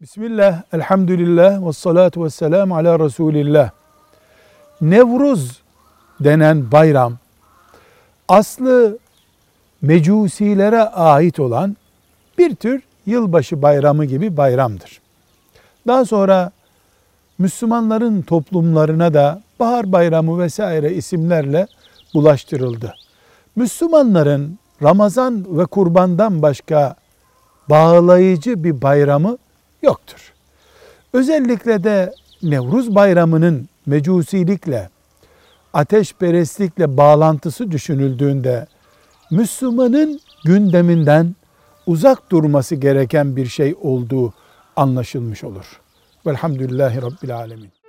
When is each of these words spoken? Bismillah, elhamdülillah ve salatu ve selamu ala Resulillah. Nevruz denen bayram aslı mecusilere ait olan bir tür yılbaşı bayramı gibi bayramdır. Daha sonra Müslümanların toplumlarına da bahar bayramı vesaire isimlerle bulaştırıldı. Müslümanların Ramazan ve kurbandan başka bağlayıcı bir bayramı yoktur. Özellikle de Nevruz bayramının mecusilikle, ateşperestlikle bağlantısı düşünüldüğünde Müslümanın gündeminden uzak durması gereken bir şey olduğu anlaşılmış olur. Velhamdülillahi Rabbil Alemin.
Bismillah, 0.00 0.62
elhamdülillah 0.72 1.66
ve 1.66 1.72
salatu 1.72 2.24
ve 2.24 2.30
selamu 2.30 2.76
ala 2.76 2.98
Resulillah. 2.98 3.70
Nevruz 4.80 5.62
denen 6.20 6.72
bayram 6.72 7.18
aslı 8.28 8.98
mecusilere 9.82 10.82
ait 10.82 11.40
olan 11.40 11.76
bir 12.38 12.54
tür 12.54 12.82
yılbaşı 13.06 13.62
bayramı 13.62 14.04
gibi 14.04 14.36
bayramdır. 14.36 15.00
Daha 15.86 16.04
sonra 16.04 16.50
Müslümanların 17.38 18.22
toplumlarına 18.22 19.14
da 19.14 19.42
bahar 19.58 19.92
bayramı 19.92 20.38
vesaire 20.38 20.94
isimlerle 20.94 21.66
bulaştırıldı. 22.14 22.94
Müslümanların 23.56 24.58
Ramazan 24.82 25.58
ve 25.58 25.66
kurbandan 25.66 26.42
başka 26.42 26.94
bağlayıcı 27.70 28.64
bir 28.64 28.82
bayramı 28.82 29.38
yoktur. 29.82 30.32
Özellikle 31.12 31.84
de 31.84 32.14
Nevruz 32.42 32.94
bayramının 32.94 33.68
mecusilikle, 33.86 34.90
ateşperestlikle 35.72 36.96
bağlantısı 36.96 37.70
düşünüldüğünde 37.70 38.66
Müslümanın 39.30 40.20
gündeminden 40.44 41.34
uzak 41.86 42.30
durması 42.30 42.74
gereken 42.74 43.36
bir 43.36 43.46
şey 43.46 43.74
olduğu 43.82 44.34
anlaşılmış 44.76 45.44
olur. 45.44 45.80
Velhamdülillahi 46.26 47.02
Rabbil 47.02 47.36
Alemin. 47.36 47.79